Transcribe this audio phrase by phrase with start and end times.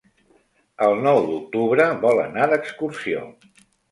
[0.85, 3.21] El nou d'octubre vol anar d'excursió.